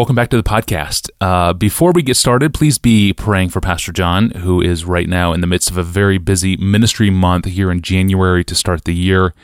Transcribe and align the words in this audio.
Welcome 0.00 0.16
back 0.16 0.30
to 0.30 0.38
the 0.38 0.42
podcast. 0.42 1.10
Uh, 1.20 1.52
before 1.52 1.92
we 1.92 2.00
get 2.00 2.16
started, 2.16 2.54
please 2.54 2.78
be 2.78 3.12
praying 3.12 3.50
for 3.50 3.60
Pastor 3.60 3.92
John, 3.92 4.30
who 4.30 4.62
is 4.62 4.86
right 4.86 5.06
now 5.06 5.34
in 5.34 5.42
the 5.42 5.46
midst 5.46 5.70
of 5.70 5.76
a 5.76 5.82
very 5.82 6.16
busy 6.16 6.56
ministry 6.56 7.10
month 7.10 7.44
here 7.44 7.70
in 7.70 7.82
January 7.82 8.42
to 8.44 8.54
start 8.54 8.84
the 8.84 8.94
year. 8.94 9.34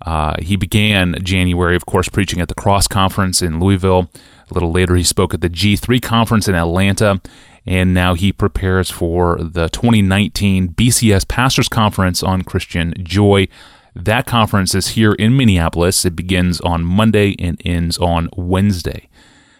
Uh, 0.00 0.36
he 0.38 0.56
began 0.56 1.22
January, 1.22 1.76
of 1.76 1.84
course, 1.84 2.08
preaching 2.08 2.40
at 2.40 2.48
the 2.48 2.54
Cross 2.54 2.88
Conference 2.88 3.42
in 3.42 3.60
Louisville. 3.60 4.08
A 4.50 4.54
little 4.54 4.72
later, 4.72 4.96
he 4.96 5.02
spoke 5.02 5.34
at 5.34 5.42
the 5.42 5.50
G3 5.50 6.00
Conference 6.00 6.48
in 6.48 6.54
Atlanta, 6.54 7.20
and 7.66 7.92
now 7.92 8.14
he 8.14 8.32
prepares 8.32 8.90
for 8.90 9.36
the 9.36 9.68
2019 9.68 10.70
BCS 10.70 11.28
Pastors 11.28 11.68
Conference 11.68 12.22
on 12.22 12.40
Christian 12.40 12.94
Joy. 13.02 13.48
That 13.94 14.24
conference 14.24 14.74
is 14.74 14.88
here 14.88 15.12
in 15.12 15.36
Minneapolis. 15.36 16.06
It 16.06 16.16
begins 16.16 16.58
on 16.62 16.86
Monday 16.86 17.36
and 17.38 17.60
ends 17.66 17.98
on 17.98 18.30
Wednesday. 18.34 19.10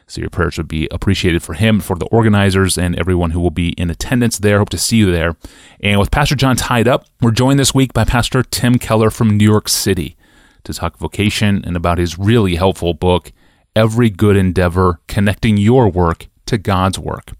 So 0.08 0.20
your 0.20 0.30
prayers 0.30 0.56
would 0.56 0.68
be 0.68 0.86
appreciated 0.92 1.42
for 1.42 1.54
him, 1.54 1.80
for 1.80 1.96
the 1.96 2.06
organizers, 2.06 2.78
and 2.78 2.96
everyone 2.96 3.32
who 3.32 3.40
will 3.40 3.50
be 3.50 3.70
in 3.70 3.90
attendance 3.90 4.38
there. 4.38 4.58
Hope 4.58 4.68
to 4.70 4.78
see 4.78 4.98
you 4.98 5.10
there. 5.10 5.36
And 5.80 5.98
with 5.98 6.12
Pastor 6.12 6.36
John 6.36 6.54
tied 6.54 6.86
up, 6.86 7.06
we're 7.20 7.32
joined 7.32 7.58
this 7.58 7.74
week 7.74 7.92
by 7.92 8.04
Pastor 8.04 8.44
Tim 8.44 8.78
Keller 8.78 9.10
from 9.10 9.36
New 9.36 9.44
York 9.44 9.68
City 9.68 10.16
to 10.62 10.72
talk 10.72 10.96
vocation 10.98 11.64
and 11.64 11.76
about 11.76 11.98
his 11.98 12.18
really 12.18 12.54
helpful 12.54 12.94
book, 12.94 13.32
Every 13.74 14.08
Good 14.08 14.36
Endeavor 14.36 15.00
Connecting 15.08 15.56
Your 15.56 15.88
Work 15.88 16.28
to 16.46 16.56
God's 16.56 17.00
Work. 17.00 17.32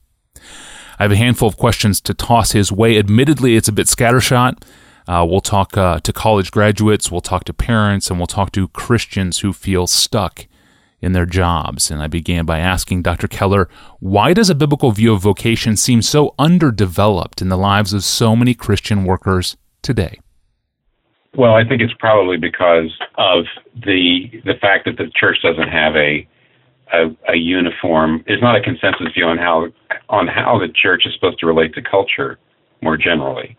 I 0.99 1.05
have 1.05 1.13
a 1.13 1.17
handful 1.17 1.49
of 1.49 1.57
questions 1.57 2.01
to 2.01 2.15
toss 2.15 2.51
his 2.51 2.73
way. 2.73 2.99
Admittedly, 2.99 3.55
it's 3.55 3.69
a 3.69 3.73
bit 3.73 3.87
scattershot. 3.87 4.63
Uh, 5.07 5.25
we'll 5.29 5.41
talk 5.41 5.77
uh, 5.77 6.01
to 6.01 6.13
college 6.13 6.51
graduates, 6.51 7.13
we'll 7.13 7.21
talk 7.21 7.45
to 7.45 7.53
parents, 7.53 8.11
and 8.11 8.19
we'll 8.19 8.27
talk 8.27 8.51
to 8.51 8.67
Christians 8.69 9.39
who 9.39 9.53
feel 9.53 9.87
stuck 9.87 10.49
in 11.01 11.13
their 11.13 11.27
jobs. 11.27 11.91
And 11.91 12.03
I 12.03 12.07
began 12.07 12.45
by 12.45 12.59
asking 12.59 13.03
Dr. 13.03 13.29
Keller, 13.29 13.69
why 14.01 14.33
does 14.33 14.51
a 14.51 14.55
biblical 14.55 14.93
view 14.93 15.13
of 15.13 15.23
vocation 15.23 15.77
seem 15.77 16.03
so 16.03 16.35
underdeveloped 16.39 17.43
in 17.43 17.49
the 17.49 17.59
lives 17.59 17.93
of 17.93 18.05
so 18.05 18.35
many 18.35 18.55
Christian 18.55 19.05
workers 19.05 19.57
today? 19.83 20.19
Well, 21.37 21.55
I 21.55 21.69
think 21.69 21.83
it's 21.83 21.93
probably 21.99 22.39
because 22.39 22.91
of 23.19 23.45
the 23.75 24.41
the 24.45 24.55
fact 24.61 24.87
that 24.87 24.97
the 24.97 25.11
church 25.15 25.37
doesn't 25.43 25.69
have 25.69 25.95
a 25.95 26.27
a, 26.93 27.33
a 27.33 27.37
uniform. 27.37 28.25
There's 28.27 28.41
not 28.41 28.57
a 28.57 28.63
consensus 28.63 29.13
view 29.15 29.27
on 29.27 29.37
how 29.37 29.67
on 30.09 30.29
how 30.29 30.59
the 30.59 30.69
church 30.69 31.03
is 31.05 31.13
supposed 31.15 31.39
to 31.41 31.47
relate 31.47 31.75
to 31.75 31.83
culture 31.83 32.39
more 32.83 32.97
generally. 32.97 33.57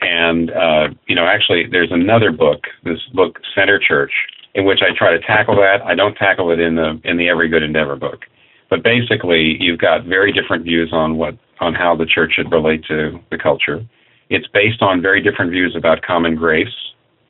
And 0.00 0.50
uh, 0.50 0.88
you 1.06 1.14
know, 1.14 1.26
actually, 1.26 1.64
there's 1.70 1.92
another 1.92 2.32
book, 2.32 2.60
this 2.84 3.00
book, 3.12 3.38
Center 3.54 3.78
Church, 3.78 4.12
in 4.54 4.64
which 4.64 4.80
I 4.82 4.96
try 4.96 5.12
to 5.12 5.20
tackle 5.20 5.56
that. 5.56 5.82
I 5.84 5.94
don't 5.94 6.14
tackle 6.14 6.50
it 6.50 6.60
in 6.60 6.76
the 6.76 7.00
in 7.04 7.16
the 7.16 7.28
Every 7.28 7.48
Good 7.48 7.62
Endeavor 7.62 7.96
book, 7.96 8.24
but 8.70 8.82
basically, 8.82 9.56
you've 9.60 9.80
got 9.80 10.04
very 10.04 10.32
different 10.32 10.64
views 10.64 10.90
on 10.92 11.16
what 11.16 11.36
on 11.60 11.74
how 11.74 11.96
the 11.96 12.06
church 12.06 12.34
should 12.36 12.50
relate 12.50 12.84
to 12.86 13.18
the 13.30 13.38
culture. 13.38 13.84
It's 14.30 14.46
based 14.48 14.82
on 14.82 15.02
very 15.02 15.22
different 15.22 15.50
views 15.50 15.74
about 15.76 16.02
common 16.02 16.36
grace. 16.36 16.74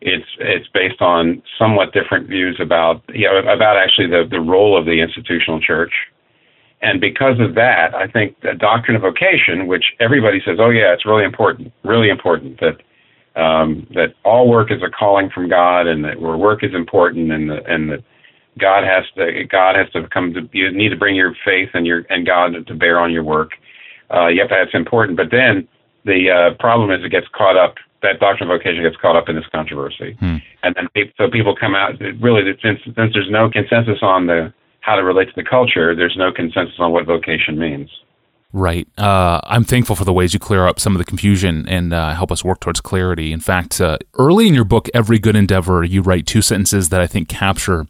It's 0.00 0.28
it's 0.39 0.69
based 0.72 1.00
on 1.00 1.42
somewhat 1.58 1.92
different 1.92 2.28
views 2.28 2.58
about 2.61 3.02
you 3.14 3.27
know, 3.27 3.39
about 3.39 3.77
actually 3.77 4.08
the 4.08 4.25
the 4.30 4.41
role 4.41 4.78
of 4.78 4.84
the 4.84 5.00
institutional 5.00 5.61
church. 5.61 5.92
And 6.83 7.00
because 7.00 7.41
of 7.41 7.55
that, 7.55 7.95
I 7.95 8.06
think 8.06 8.39
the 8.42 8.52
doctrine 8.52 8.95
of 8.95 9.00
vocation, 9.00 9.67
which 9.67 9.84
everybody 10.00 10.42
says, 10.45 10.58
oh 10.61 10.69
yeah, 10.69 10.92
it's 10.92 11.06
really 11.06 11.25
important, 11.25 11.72
really 11.83 12.11
important 12.11 12.61
that 12.61 12.83
um, 13.36 13.86
that 13.94 14.14
all 14.24 14.48
work 14.48 14.70
is 14.70 14.82
a 14.82 14.90
calling 14.90 15.30
from 15.30 15.48
God, 15.48 15.86
and 15.86 16.04
that 16.04 16.20
where 16.20 16.36
work 16.36 16.62
is 16.62 16.74
important, 16.74 17.32
and 17.32 17.50
the, 17.50 17.64
and 17.66 17.90
that 17.90 18.04
God 18.60 18.84
has 18.84 19.04
to 19.16 19.44
God 19.50 19.74
has 19.77 19.90
to 19.92 20.08
come 20.08 20.32
to 20.34 20.48
you 20.52 20.70
need 20.70 20.90
to 20.90 20.96
bring 20.96 21.16
your 21.16 21.34
faith 21.44 21.70
and 21.74 21.86
your 21.86 22.05
and 22.10 22.27
God 22.27 22.66
to 22.66 22.74
bear 22.74 22.98
on 23.00 23.12
your 23.12 23.24
work. 23.24 23.50
Uh, 24.12 24.28
yep, 24.28 24.48
that's 24.50 24.74
important. 24.74 25.16
But 25.16 25.30
then 25.30 25.67
the 26.05 26.30
uh, 26.30 26.55
problem 26.61 26.90
is 26.90 27.05
it 27.05 27.11
gets 27.11 27.27
caught 27.34 27.56
up. 27.56 27.74
That 28.02 28.20
doctrine 28.20 28.50
of 28.50 28.61
vocation 28.61 28.83
gets 28.83 28.96
caught 29.00 29.17
up 29.17 29.30
in 29.30 29.34
this 29.34 29.46
controversy, 29.50 30.14
hmm. 30.20 30.36
and 30.62 30.77
then 30.77 30.89
so 31.17 31.30
people 31.30 31.56
come 31.56 31.74
out. 31.74 31.94
Really, 32.20 32.42
since 32.62 32.78
since 32.84 33.12
there's 33.14 33.30
no 33.30 33.50
consensus 33.50 33.98
on 34.02 34.27
the 34.27 34.52
how 34.80 34.94
to 34.94 35.02
relate 35.02 35.27
to 35.27 35.34
the 35.34 35.42
culture, 35.42 35.96
there's 35.96 36.14
no 36.17 36.30
consensus 36.30 36.77
on 36.78 36.92
what 36.92 37.06
vocation 37.06 37.58
means. 37.58 37.89
Right. 38.57 38.87
Uh, 38.97 39.41
I'm 39.42 39.65
thankful 39.65 39.97
for 39.97 40.05
the 40.05 40.13
ways 40.13 40.33
you 40.33 40.39
clear 40.39 40.69
up 40.69 40.79
some 40.79 40.95
of 40.95 40.98
the 40.98 41.05
confusion 41.05 41.69
and 41.69 41.92
uh, 41.92 42.15
help 42.15 42.31
us 42.31 42.45
work 42.45 42.61
towards 42.61 42.81
clarity. 42.81 43.33
In 43.33 43.41
fact, 43.41 43.81
uh, 43.81 43.98
early 44.15 44.47
in 44.47 44.55
your 44.55 44.65
book, 44.65 44.89
Every 44.95 45.19
Good 45.19 45.35
Endeavor, 45.35 45.83
you 45.83 46.03
write 46.03 46.25
two 46.25 46.41
sentences 46.41 46.91
that 46.91 47.01
I 47.01 47.09
think 47.09 47.29
capture 47.29 47.89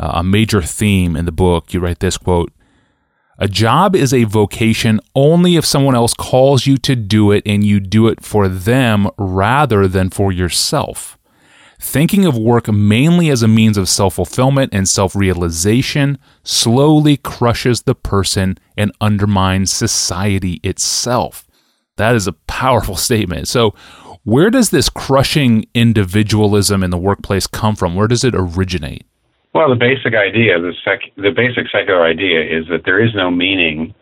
uh, 0.00 0.12
a 0.14 0.24
major 0.24 0.62
theme 0.62 1.16
in 1.16 1.26
the 1.26 1.32
book. 1.32 1.74
You 1.74 1.80
write 1.80 2.00
this 2.00 2.16
quote, 2.16 2.50
a 3.36 3.46
job 3.46 3.94
is 3.94 4.14
a 4.14 4.24
vocation 4.24 5.00
only 5.14 5.56
if 5.56 5.66
someone 5.66 5.94
else 5.94 6.14
calls 6.14 6.66
you 6.66 6.78
to 6.78 6.96
do 6.96 7.30
it 7.30 7.42
and 7.44 7.62
you 7.62 7.78
do 7.78 8.08
it 8.08 8.24
for 8.24 8.48
them 8.48 9.10
rather 9.18 9.86
than 9.86 10.08
for 10.08 10.32
yourself. 10.32 11.18
Thinking 11.84 12.24
of 12.24 12.36
work 12.36 12.66
mainly 12.72 13.28
as 13.28 13.42
a 13.42 13.46
means 13.46 13.76
of 13.76 13.90
self 13.90 14.14
fulfillment 14.14 14.72
and 14.72 14.88
self 14.88 15.14
realization 15.14 16.18
slowly 16.42 17.18
crushes 17.18 17.82
the 17.82 17.94
person 17.94 18.56
and 18.76 18.90
undermines 19.02 19.70
society 19.70 20.60
itself. 20.64 21.46
That 21.96 22.16
is 22.16 22.26
a 22.26 22.32
powerful 22.32 22.96
statement. 23.08 23.48
So, 23.48 23.74
where 24.24 24.50
does 24.50 24.70
this 24.70 24.88
crushing 24.88 25.66
individualism 25.74 26.82
in 26.82 26.90
the 26.90 26.98
workplace 26.98 27.46
come 27.46 27.76
from? 27.76 27.94
Where 27.94 28.08
does 28.08 28.24
it 28.24 28.34
originate? 28.34 29.06
Well, 29.54 29.68
the 29.68 29.76
basic 29.76 30.14
idea, 30.14 30.58
the, 30.58 30.72
sec- 30.84 31.14
the 31.16 31.30
basic 31.30 31.70
secular 31.70 32.02
idea, 32.02 32.40
is 32.40 32.66
that 32.70 32.86
there 32.86 33.04
is 33.04 33.14
no 33.14 33.30
meaning 33.30 33.94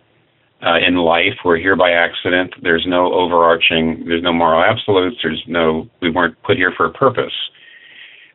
uh, 0.64 0.78
in 0.78 0.94
life. 0.94 1.34
We're 1.44 1.59
here 1.59 1.76
by 1.76 1.91
accident. 1.91 2.54
There's 2.62 2.87
no 2.87 3.12
overarching. 3.12 4.04
There's 4.06 4.22
no 4.22 4.32
moral 4.32 4.62
absolutes. 4.62 5.16
There's 5.20 5.43
no. 5.49 5.91
We 6.00 6.10
weren't 6.10 6.41
put 6.44 6.56
here 6.56 6.72
for 6.75 6.87
a 6.87 6.93
purpose. 6.93 7.34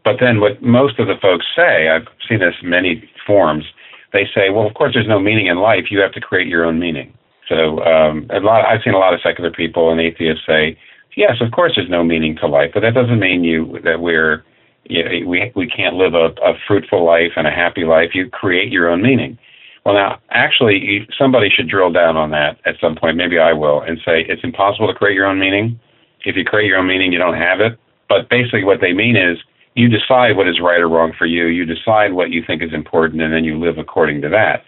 But 0.07 0.23
then 0.23 0.40
what 0.40 0.63
most 0.63 1.00
of 1.00 1.07
the 1.07 1.19
folks 1.22 1.45
say, 1.53 1.90
I've 1.90 2.07
seen 2.29 2.40
this 2.40 2.56
in 2.63 2.69
many 2.69 3.03
forms, 3.25 3.66
they 4.13 4.23
say, 4.34 4.50
well, 4.50 4.66
of 4.66 4.73
course, 4.73 4.94
there's 4.94 5.06
no 5.06 5.19
meaning 5.19 5.47
in 5.47 5.57
life. 5.57 5.91
You 5.91 6.00
have 6.00 6.13
to 6.13 6.22
create 6.22 6.47
your 6.47 6.63
own 6.63 6.79
meaning. 6.79 7.13
So 7.50 7.84
um, 7.84 8.25
a 8.29 8.40
lot, 8.40 8.63
I've 8.66 8.79
seen 8.85 8.94
a 8.94 9.00
lot 9.00 9.13
of 9.13 9.19
secular 9.22 9.51
people 9.51 9.91
and 9.91 10.00
atheists 10.00 10.46
say, 10.47 10.79
yes, 11.17 11.41
of 11.41 11.51
course, 11.51 11.73
there's 11.75 11.90
no 11.90 12.06
meaning 12.06 12.38
to 12.38 12.47
life, 12.47 12.72
but 12.73 12.79
that 12.84 12.94
doesn't 12.94 13.19
mean 13.19 13.44
you 13.44 13.79
that 13.84 14.00
we're 14.00 14.46
you 14.85 15.03
know, 15.03 15.28
we 15.28 15.51
we 15.57 15.67
can't 15.67 15.96
live 15.96 16.13
a, 16.13 16.31
a 16.41 16.53
fruitful 16.66 17.06
life 17.06 17.34
and 17.35 17.46
a 17.46 17.51
happy 17.51 17.84
life. 17.84 18.12
You 18.13 18.29
create 18.29 18.72
your 18.72 18.90
own 18.90 19.01
meaning. 19.01 19.38
Well, 19.85 19.96
now, 19.96 20.19
actually, 20.31 21.06
somebody 21.19 21.50
should 21.50 21.67
drill 21.67 21.91
down 21.91 22.16
on 22.16 22.31
that 22.31 22.59
at 22.66 22.75
some 22.79 22.96
point. 22.96 23.17
Maybe 23.17 23.40
I 23.40 23.51
will, 23.51 23.81
and 23.81 23.97
say 24.06 24.23
it's 24.29 24.44
impossible 24.46 24.88
to 24.88 24.94
create 24.94 25.16
your 25.16 25.25
own 25.25 25.38
meaning. 25.38 25.78
If 26.23 26.38
you 26.38 26.46
create 26.46 26.67
your 26.67 26.78
own 26.78 26.88
meaning, 26.88 27.12
you 27.12 27.19
don't 27.19 27.35
have 27.35 27.59
it. 27.59 27.78
But 28.07 28.29
basically, 28.29 28.63
what 28.63 28.79
they 28.79 28.94
mean 28.94 29.17
is 29.17 29.38
you 29.77 29.88
decide 29.88 30.35
what 30.35 30.47
is 30.47 30.59
right 30.59 30.81
or 30.81 30.89
wrong 30.89 31.13
for 31.15 31.27
you. 31.27 31.45
You 31.45 31.63
decide 31.63 32.13
what 32.13 32.31
you 32.31 32.43
think 32.45 32.63
is 32.63 32.73
important, 32.73 33.21
and 33.21 33.31
then 33.31 33.43
you 33.43 33.59
live 33.59 33.77
according 33.77 34.21
to 34.23 34.29
that. 34.29 34.65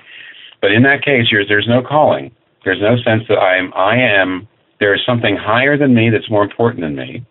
But 0.62 0.72
in 0.72 0.84
that 0.84 1.04
case, 1.04 1.26
there's 1.32 1.68
no 1.68 1.82
calling. 1.82 2.32
There's 2.64 2.82
no 2.82 2.96
sense 3.02 3.24
that 3.28 3.40
I 3.40 3.58
am. 3.58 3.74
I 3.74 3.98
am. 3.98 4.48
There 4.80 4.94
is 4.94 5.02
something 5.06 5.36
higher 5.36 5.78
than 5.78 5.96
me 5.96 6.10
that's 6.12 6.30
more 6.30 6.44
important 6.44 6.82
than 6.82 6.96
me. 6.96 7.26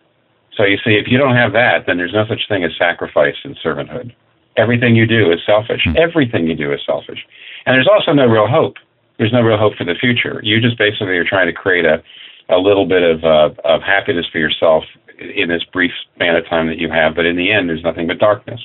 So 0.57 0.65
you 0.65 0.77
see, 0.85 0.99
if 0.99 1.07
you 1.07 1.19
don't 1.19 1.37
have 1.37 1.53
that, 1.53 1.87
then 1.87 1.99
there's 1.99 2.13
no 2.13 2.27
such 2.27 2.49
thing 2.49 2.65
as 2.65 2.73
sacrifice 2.77 3.37
and 3.45 3.57
servanthood. 3.65 4.13
Everything 4.57 4.97
you 4.97 5.07
do 5.07 5.31
is 5.31 5.39
selfish. 5.47 5.83
Mm-hmm. 5.87 6.03
Everything 6.03 6.49
you 6.49 6.57
do 6.57 6.73
is 6.73 6.81
selfish. 6.85 7.25
And 7.65 7.75
there's 7.75 7.87
also 7.87 8.13
no 8.13 8.27
real 8.27 8.49
hope. 8.49 8.75
There's 9.19 9.33
no 9.33 9.43
real 9.43 9.57
hope 9.57 9.75
for 9.77 9.85
the 9.85 9.95
future. 9.95 10.41
You 10.43 10.61
just 10.61 10.77
basically 10.79 11.17
are 11.17 11.25
trying 11.25 11.47
to 11.47 11.53
create 11.53 11.85
a, 11.85 12.03
a 12.49 12.59
little 12.59 12.87
bit 12.87 13.05
of, 13.05 13.23
uh, 13.23 13.55
of 13.63 13.83
happiness 13.83 14.27
for 14.33 14.39
yourself 14.39 14.83
in 15.19 15.49
this 15.49 15.65
brief 15.73 15.93
span 16.15 16.37
of 16.37 16.47
time 16.47 16.67
that 16.69 16.79
you 16.79 16.91
have, 16.91 17.15
but 17.15 17.27
in 17.27 17.37
the 17.37 17.51
end, 17.51 17.69
there's 17.69 17.83
nothing 17.83 18.07
but 18.07 18.19
darkness. 18.19 18.61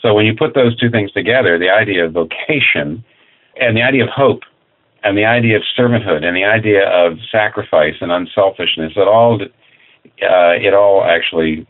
So 0.00 0.14
when 0.14 0.26
you 0.26 0.34
put 0.36 0.54
those 0.54 0.76
two 0.76 0.90
things 0.90 1.10
together, 1.12 1.58
the 1.58 1.70
idea 1.70 2.04
of 2.04 2.12
vocation 2.12 3.04
and 3.60 3.76
the 3.76 3.82
idea 3.82 4.04
of 4.04 4.10
hope 4.10 4.42
and 5.02 5.16
the 5.16 5.24
idea 5.24 5.56
of 5.56 5.62
servanthood 5.78 6.24
and 6.24 6.36
the 6.36 6.44
idea 6.44 6.88
of 6.88 7.18
sacrifice 7.30 7.94
and 8.00 8.12
unselfishness, 8.12 8.92
it 8.96 9.08
all, 9.08 9.40
uh, 9.42 10.54
it 10.60 10.74
all 10.74 11.04
actually 11.04 11.66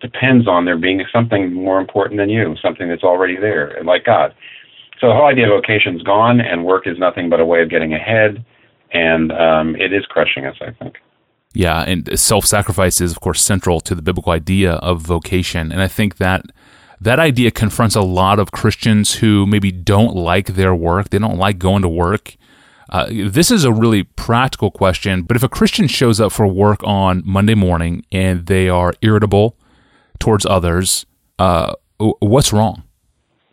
depends 0.00 0.48
on 0.48 0.64
there 0.64 0.76
being 0.76 1.02
something 1.12 1.52
more 1.52 1.80
important 1.80 2.18
than 2.18 2.28
you, 2.28 2.56
something 2.60 2.88
that's 2.88 3.04
already 3.04 3.36
there, 3.36 3.80
like 3.84 4.04
God. 4.04 4.34
So 5.00 5.08
the 5.08 5.14
whole 5.14 5.26
idea 5.26 5.50
of 5.50 5.62
vocation 5.62 5.96
is 5.96 6.02
gone, 6.02 6.40
and 6.40 6.64
work 6.64 6.86
is 6.86 6.98
nothing 6.98 7.30
but 7.30 7.40
a 7.40 7.44
way 7.44 7.62
of 7.62 7.70
getting 7.70 7.94
ahead, 7.94 8.44
and 8.92 9.32
um, 9.32 9.76
it 9.76 9.92
is 9.92 10.04
crushing 10.06 10.46
us, 10.46 10.56
I 10.60 10.72
think. 10.72 10.96
Yeah, 11.54 11.82
and 11.82 12.18
self-sacrifice 12.18 13.00
is 13.00 13.12
of 13.12 13.20
course 13.20 13.42
central 13.42 13.80
to 13.80 13.94
the 13.94 14.02
biblical 14.02 14.32
idea 14.32 14.74
of 14.74 15.00
vocation, 15.02 15.72
and 15.72 15.82
I 15.82 15.88
think 15.88 16.16
that 16.16 16.46
that 17.00 17.18
idea 17.18 17.50
confronts 17.50 17.96
a 17.96 18.00
lot 18.00 18.38
of 18.38 18.52
Christians 18.52 19.14
who 19.16 19.44
maybe 19.44 19.72
don't 19.72 20.14
like 20.14 20.54
their 20.54 20.74
work. 20.74 21.10
They 21.10 21.18
don't 21.18 21.36
like 21.36 21.58
going 21.58 21.82
to 21.82 21.88
work. 21.88 22.36
Uh, 22.90 23.06
this 23.10 23.50
is 23.50 23.64
a 23.64 23.72
really 23.72 24.04
practical 24.04 24.70
question, 24.70 25.22
but 25.22 25.36
if 25.36 25.42
a 25.42 25.48
Christian 25.48 25.88
shows 25.88 26.20
up 26.20 26.30
for 26.30 26.46
work 26.46 26.80
on 26.84 27.22
Monday 27.24 27.54
morning 27.54 28.04
and 28.12 28.46
they 28.46 28.68
are 28.68 28.92
irritable 29.02 29.56
towards 30.20 30.46
others, 30.46 31.06
uh, 31.38 31.72
what's 31.98 32.52
wrong? 32.52 32.84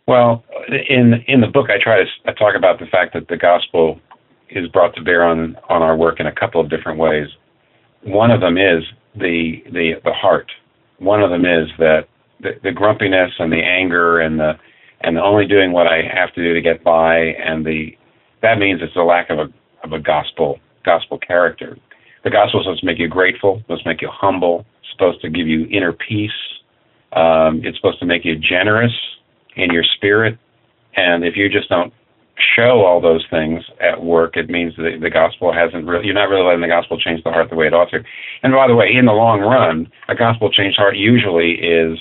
Well, 0.06 0.44
in 0.68 1.24
in 1.26 1.40
the 1.40 1.46
book, 1.46 1.70
I 1.70 1.82
try 1.82 2.04
to 2.04 2.06
I 2.26 2.32
talk 2.32 2.54
about 2.54 2.78
the 2.78 2.86
fact 2.86 3.14
that 3.14 3.28
the 3.28 3.36
gospel 3.36 3.98
is 4.50 4.68
brought 4.68 4.94
to 4.96 5.02
bear 5.02 5.24
on 5.24 5.56
on 5.68 5.82
our 5.82 5.96
work 5.96 6.20
in 6.20 6.26
a 6.26 6.32
couple 6.32 6.60
of 6.60 6.68
different 6.68 6.98
ways. 6.98 7.28
One 8.02 8.30
of 8.30 8.40
them 8.40 8.56
is 8.56 8.84
the 9.16 9.62
the 9.72 9.94
the 10.04 10.12
heart. 10.12 10.50
One 10.98 11.22
of 11.22 11.30
them 11.30 11.44
is 11.44 11.68
that 11.78 12.02
the, 12.40 12.50
the 12.62 12.72
grumpiness 12.72 13.30
and 13.38 13.52
the 13.52 13.62
anger 13.62 14.20
and 14.20 14.38
the 14.38 14.52
and 15.02 15.16
the 15.16 15.22
only 15.22 15.46
doing 15.46 15.72
what 15.72 15.86
I 15.86 16.02
have 16.02 16.32
to 16.34 16.42
do 16.42 16.54
to 16.54 16.60
get 16.60 16.84
by 16.84 17.16
and 17.16 17.64
the 17.64 17.96
that 18.42 18.58
means 18.58 18.80
it's 18.82 18.96
a 18.96 19.00
lack 19.00 19.30
of 19.30 19.38
a 19.38 19.46
of 19.84 19.92
a 19.92 19.98
gospel 19.98 20.58
gospel 20.84 21.18
character. 21.18 21.76
The 22.24 22.30
gospel 22.30 22.60
is 22.60 22.64
supposed 22.64 22.80
to 22.80 22.86
make 22.86 22.98
you 22.98 23.08
grateful, 23.08 23.60
supposed 23.62 23.84
to 23.84 23.88
make 23.88 24.02
you 24.02 24.10
humble, 24.12 24.66
supposed 24.92 25.20
to 25.22 25.30
give 25.30 25.46
you 25.46 25.66
inner 25.70 25.92
peace. 25.92 26.30
Um, 27.12 27.62
it's 27.64 27.76
supposed 27.76 27.98
to 28.00 28.06
make 28.06 28.24
you 28.24 28.36
generous 28.36 28.92
in 29.56 29.70
your 29.70 29.84
spirit. 29.96 30.38
And 30.96 31.24
if 31.24 31.36
you 31.36 31.48
just 31.48 31.68
don't 31.68 31.92
show 32.56 32.84
all 32.84 33.00
those 33.00 33.24
things 33.30 33.62
at 33.80 34.02
work, 34.02 34.36
it 34.36 34.48
means 34.48 34.74
that 34.76 34.98
the 35.00 35.10
gospel 35.10 35.52
hasn't 35.52 35.86
really, 35.86 36.06
you're 36.06 36.14
not 36.14 36.28
really 36.28 36.44
letting 36.44 36.60
the 36.60 36.68
gospel 36.68 36.98
change 36.98 37.22
the 37.24 37.30
heart 37.30 37.50
the 37.50 37.56
way 37.56 37.66
it 37.66 37.74
ought 37.74 37.90
to. 37.90 38.02
And 38.42 38.52
by 38.52 38.66
the 38.66 38.74
way, 38.74 38.88
in 38.92 39.06
the 39.06 39.12
long 39.12 39.40
run, 39.40 39.90
a 40.08 40.14
gospel 40.14 40.50
changed 40.50 40.78
heart 40.78 40.96
usually 40.96 41.52
is 41.52 41.98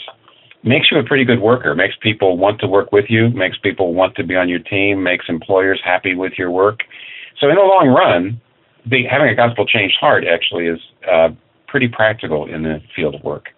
makes 0.63 0.87
you 0.91 0.99
a 0.99 1.03
pretty 1.03 1.23
good 1.23 1.39
worker, 1.39 1.73
makes 1.73 1.95
people 2.01 2.37
want 2.37 2.59
to 2.59 2.67
work 2.67 2.91
with 2.91 3.05
you, 3.09 3.29
makes 3.29 3.57
people 3.57 3.93
want 3.93 4.15
to 4.15 4.23
be 4.23 4.35
on 4.35 4.49
your 4.49 4.59
team, 4.59 5.03
makes 5.03 5.25
employers 5.29 5.79
happy 5.83 6.15
with 6.15 6.33
your 6.37 6.51
work. 6.51 6.79
So 7.39 7.47
in 7.47 7.55
the 7.55 7.61
long 7.61 7.87
run, 7.87 8.41
the, 8.85 9.03
having 9.09 9.29
a 9.29 9.35
gospel 9.35 9.65
changed 9.65 9.95
heart 9.99 10.25
actually 10.27 10.67
is 10.67 10.79
uh, 11.09 11.29
pretty 11.67 11.87
practical 11.87 12.45
in 12.45 12.63
the 12.63 12.81
field 12.95 13.15
of 13.15 13.23
work. 13.23 13.49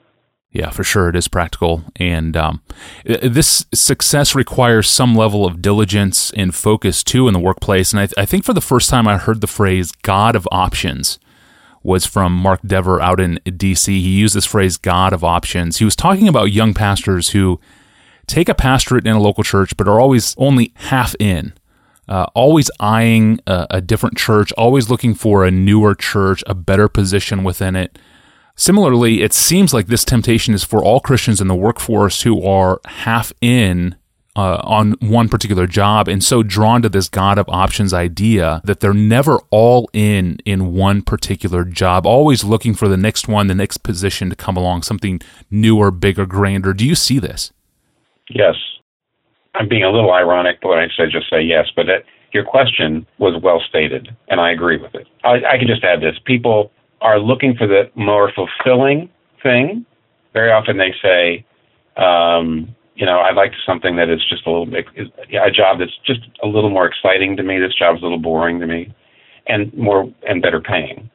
Yeah, 0.54 0.70
for 0.70 0.84
sure, 0.84 1.08
it 1.08 1.16
is 1.16 1.30
practical, 1.30 1.86
and 1.96 2.36
um, 2.36 2.62
this 3.06 3.66
success 3.74 4.36
requires 4.36 4.90
some 4.90 5.16
level 5.16 5.46
of 5.46 5.62
diligence 5.62 6.30
and 6.32 6.54
focus 6.54 7.06
too 7.06 7.30
in 7.30 7.34
the 7.34 7.40
workplace. 7.40 7.94
And 7.94 8.02
I, 8.02 8.08
th- 8.08 8.18
I, 8.18 8.26
think 8.26 8.44
for 8.44 8.52
the 8.52 8.60
first 8.60 8.90
time 8.90 9.08
I 9.08 9.18
heard 9.18 9.40
the 9.40 9.48
phrase 9.48 9.94
"God 9.94 10.36
of 10.36 10.50
options" 10.52 11.20
was 11.84 12.06
from 12.06 12.36
Mark 12.36 12.60
Dever 12.68 13.00
out 13.00 13.22
in 13.22 13.40
D.C. 13.46 14.02
He 14.02 14.10
used 14.10 14.36
this 14.36 14.46
phrase 14.46 14.76
"God 14.76 15.14
of 15.14 15.24
options." 15.24 15.78
He 15.78 15.86
was 15.86 15.96
talking 15.96 16.28
about 16.28 16.52
young 16.52 16.74
pastors 16.74 17.30
who 17.30 17.58
take 18.28 18.50
a 18.50 18.56
pastorate 18.56 19.08
in 19.08 19.16
a 19.16 19.22
local 19.22 19.46
church, 19.46 19.78
but 19.78 19.88
are 19.88 20.02
always 20.02 20.36
only 20.38 20.74
half 20.76 21.16
in. 21.18 21.54
Uh, 22.10 22.26
always 22.36 22.70
eyeing 22.78 23.40
a, 23.48 23.68
a 23.70 23.80
different 23.80 24.18
church, 24.18 24.52
always 24.54 24.90
looking 24.90 25.14
for 25.14 25.46
a 25.46 25.52
newer 25.52 25.96
church, 25.96 26.44
a 26.46 26.54
better 26.54 26.90
position 26.90 27.46
within 27.46 27.74
it 27.74 27.98
Similarly, 28.56 29.22
it 29.22 29.34
seems 29.34 29.74
like 29.74 29.88
this 29.88 30.06
temptation 30.06 30.54
is 30.54 30.64
for 30.64 30.84
all 30.84 31.00
Christians 31.00 31.42
in 31.42 31.48
the 31.48 31.56
workforce 31.56 32.22
who 32.22 32.44
are 32.46 32.80
half 32.86 33.34
in 33.42 33.96
uh, 34.36 34.62
on 34.64 34.94
one 35.02 35.28
particular 35.28 35.68
job 35.68 36.08
and 36.08 36.24
so 36.24 36.42
drawn 36.42 36.82
to 36.82 36.90
this 36.90 37.10
God 37.10 37.38
of 37.38 37.50
options 37.50 37.94
idea 37.94 38.62
that 38.64 38.80
they're 38.80 38.94
never 38.94 39.40
all 39.50 39.90
in 39.94 40.38
in 40.46 40.74
one 40.74 41.02
particular 41.02 41.66
job, 41.66 42.06
always 42.06 42.44
looking 42.44 42.74
for 42.74 42.88
the 42.88 42.98
next 42.98 43.28
one, 43.28 43.48
the 43.48 43.56
next 43.56 43.80
position 43.80 44.30
to 44.30 44.36
come 44.36 44.56
along, 44.56 44.84
something 44.84 45.20
newer, 45.50 45.92
bigger, 45.92 46.26
grander. 46.26 46.74
Do 46.74 46.86
you 46.86 46.96
see 46.96 47.20
this? 47.20 47.52
Yes. 48.30 48.56
I'm 49.54 49.68
being 49.68 49.84
a 49.84 49.92
little 49.92 50.14
ironic 50.14 50.60
when 50.62 50.80
I 50.80 50.88
just 50.88 51.30
say 51.30 51.42
yes, 51.42 51.68
but 51.76 51.88
that, 51.88 52.06
your 52.32 52.46
question 52.46 53.06
was 53.18 53.40
well 53.44 53.62
stated, 53.68 54.16
and 54.30 54.40
I 54.40 54.52
agree 54.52 54.78
with 54.78 54.96
it. 54.96 55.06
I, 55.26 55.44
I 55.44 55.58
can 55.58 55.68
just 55.68 55.84
add 55.84 56.00
this: 56.00 56.16
people 56.24 56.72
are 57.02 57.20
looking 57.20 57.56
for 57.56 57.68
the 57.68 57.90
more 57.96 58.32
fulfilling 58.34 59.10
thing, 59.44 59.86
very 60.34 60.52
often 60.52 60.78
they 60.78 60.94
say, 61.02 61.46
um, 61.98 62.74
you 62.96 63.06
know, 63.06 63.20
I'd 63.20 63.36
like 63.36 63.52
something 63.66 63.96
that 63.96 64.10
is 64.10 64.22
just 64.30 64.46
a 64.46 64.52
little 64.52 64.66
bit, 64.66 64.86
a 64.98 65.52
job 65.52 65.80
that's 65.80 65.98
just 66.06 66.22
a 66.44 66.48
little 66.48 66.70
more 66.70 66.86
exciting 66.86 67.36
to 67.38 67.44
me. 67.44 67.60
This 67.60 67.74
job's 67.78 68.02
a 68.02 68.04
little 68.04 68.20
boring 68.20 68.60
to 68.60 68.68
me, 68.68 68.94
and 69.48 69.74
more 69.76 70.12
and 70.28 70.42
better 70.42 70.62
paying. 70.62 71.10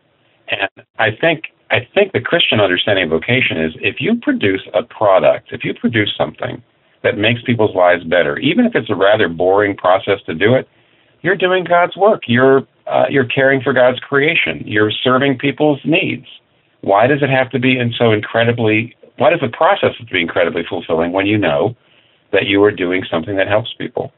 And 0.49 0.69
I 0.99 1.11
think 1.21 1.45
I 1.71 1.87
think 1.95 2.13
the 2.13 2.21
Christian 2.21 2.61
understanding 2.61 3.05
of 3.05 3.11
vocation 3.11 3.63
is 3.63 3.73
if 3.81 3.97
you 4.01 4.17
produce 4.17 4.63
a 4.75 4.83
product, 4.83 5.53
if 5.53 5.65
you 5.65 5.75
produce 5.75 6.13
something 6.17 6.63
that 7.03 7.19
makes 7.19 7.43
people's 7.43 7.75
lives 7.75 8.05
better, 8.05 8.39
even 8.39 8.67
if 8.67 8.75
it's 8.75 8.91
a 8.91 8.95
rather 8.95 9.29
boring 9.29 9.77
process 9.77 10.21
to 10.27 10.35
do 10.35 10.55
it, 10.55 10.69
you're 11.23 11.37
doing 11.37 11.65
God's 11.65 11.97
work. 11.97 12.23
You're 12.27 12.67
uh, 12.87 13.05
you're 13.11 13.27
caring 13.27 13.61
for 13.61 13.73
God's 13.73 13.99
creation. 14.01 14.63
You're 14.65 14.91
serving 14.91 15.39
people's 15.39 15.81
needs. 15.85 16.27
Why 16.83 17.07
does 17.07 17.23
it 17.23 17.31
have 17.31 17.51
to 17.51 17.59
be 17.59 17.79
in 17.79 17.93
so 17.99 18.13
incredibly? 18.13 18.95
Why 19.17 19.31
does 19.31 19.41
the 19.41 19.49
process 19.49 19.91
have 19.99 20.07
to 20.07 20.13
be 20.13 20.21
incredibly 20.21 20.63
fulfilling 20.69 21.13
when 21.13 21.27
you 21.27 21.39
know 21.39 21.75
that 22.33 22.47
you 22.47 22.63
are 22.65 22.71
doing 22.71 23.05
something 23.11 23.37
that 23.37 23.49
helps 23.49 23.75
people? 23.77 24.13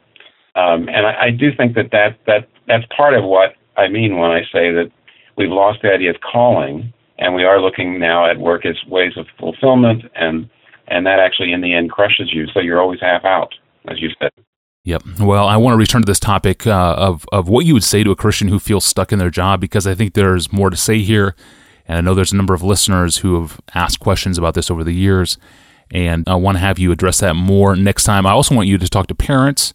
Um, 0.55 0.88
and 0.88 1.06
I, 1.06 1.26
I 1.26 1.31
do 1.31 1.50
think 1.56 1.75
that, 1.76 1.91
that 1.93 2.19
that 2.26 2.49
that's 2.67 2.85
part 2.94 3.15
of 3.15 3.25
what 3.25 3.55
I 3.76 3.88
mean 3.88 4.19
when 4.19 4.31
I 4.31 4.43
say 4.53 4.73
that 4.73 4.91
we've 5.37 5.50
lost 5.50 5.81
the 5.82 5.91
idea 5.91 6.11
of 6.11 6.17
calling, 6.21 6.93
and 7.19 7.35
we 7.35 7.44
are 7.44 7.61
looking 7.61 8.00
now 8.00 8.29
at 8.29 8.38
work 8.38 8.67
as 8.67 8.76
ways 8.88 9.12
of 9.17 9.26
fulfillment, 9.38 10.05
and 10.14 10.49
and 10.88 11.06
that 11.06 11.21
actually 11.21 11.53
in 11.53 11.61
the 11.61 11.75
end 11.75 11.91
crushes 11.91 12.32
you. 12.32 12.47
So 12.53 12.61
you're 12.61 12.81
always 12.81 13.00
half 13.00 13.25
out, 13.25 13.55
as 13.88 14.00
you 14.00 14.11
said. 14.21 14.32
Yep. 14.88 15.02
Well, 15.20 15.46
I 15.46 15.58
want 15.58 15.75
to 15.75 15.76
return 15.76 16.00
to 16.00 16.06
this 16.06 16.19
topic 16.19 16.67
uh, 16.67 16.94
of 16.96 17.26
of 17.31 17.46
what 17.46 17.67
you 17.67 17.75
would 17.75 17.85
say 17.85 18.02
to 18.02 18.11
a 18.11 18.17
Christian 18.17 18.49
who 18.49 18.58
feels 18.58 18.87
stuck 18.87 19.12
in 19.12 19.19
their 19.19 19.29
job 19.29 19.61
because 19.61 19.87
I 19.87 19.94
think 19.94 20.14
there's 20.14 20.50
more 20.50 20.70
to 20.70 20.79
say 20.79 21.00
here, 21.00 21.37
and 21.87 21.99
I 21.99 22.00
know 22.00 22.14
there's 22.14 22.32
a 22.32 22.37
number 22.37 22.55
of 22.55 22.62
listeners 22.62 23.19
who 23.19 23.38
have 23.38 23.61
asked 23.75 24.00
questions 24.00 24.38
about 24.38 24.55
this 24.55 24.70
over 24.70 24.82
the 24.82 24.94
years, 24.94 25.37
and 25.90 26.26
I 26.26 26.37
want 26.37 26.56
to 26.56 26.61
have 26.61 26.79
you 26.79 26.90
address 26.90 27.20
that 27.20 27.35
more 27.35 27.76
next 27.76 28.05
time. 28.05 28.25
I 28.25 28.31
also 28.31 28.55
want 28.55 28.67
you 28.67 28.79
to 28.79 28.88
talk 28.88 29.08
to 29.08 29.14
parents. 29.14 29.75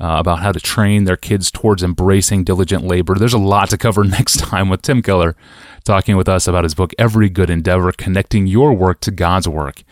Uh, 0.00 0.20
about 0.20 0.38
how 0.38 0.52
to 0.52 0.60
train 0.60 1.02
their 1.02 1.16
kids 1.16 1.50
towards 1.50 1.82
embracing 1.82 2.44
diligent 2.44 2.84
labor. 2.84 3.16
There's 3.16 3.32
a 3.32 3.36
lot 3.38 3.68
to 3.70 3.76
cover 3.76 4.04
next 4.18 4.38
time 4.38 4.68
with 4.68 4.80
Tim 4.82 5.02
Keller 5.02 5.34
talking 5.82 6.16
with 6.16 6.28
us 6.28 6.46
about 6.46 6.62
his 6.62 6.76
book, 6.76 6.92
Every 6.96 7.28
Good 7.28 7.50
Endeavor 7.50 7.90
Connecting 7.90 8.46
Your 8.46 8.72
Work 8.74 9.00
to 9.00 9.10
God's 9.10 9.48
Work. 9.48 9.82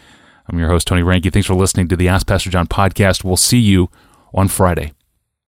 I'm 0.46 0.60
your 0.60 0.68
host, 0.68 0.86
Tony 0.86 1.02
Reinke. 1.02 1.32
Thanks 1.32 1.48
for 1.48 1.54
listening 1.54 1.88
to 1.88 1.96
the 1.96 2.06
Ask 2.06 2.28
Pastor 2.28 2.50
John 2.50 2.68
podcast. 2.68 3.24
We'll 3.24 3.36
see 3.36 3.58
you 3.58 3.90
on 4.34 4.48
Friday. 4.48 4.92